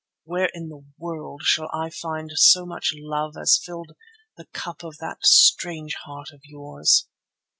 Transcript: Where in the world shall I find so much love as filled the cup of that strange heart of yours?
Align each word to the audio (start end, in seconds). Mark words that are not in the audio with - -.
Where 0.23 0.49
in 0.55 0.69
the 0.69 0.83
world 0.97 1.43
shall 1.45 1.69
I 1.71 1.91
find 1.91 2.31
so 2.33 2.65
much 2.65 2.91
love 2.97 3.37
as 3.39 3.61
filled 3.63 3.91
the 4.35 4.45
cup 4.47 4.83
of 4.83 4.97
that 4.97 5.23
strange 5.23 5.93
heart 5.93 6.31
of 6.33 6.41
yours? 6.43 7.07